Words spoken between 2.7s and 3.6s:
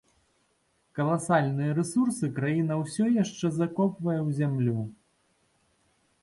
ўсё яшчэ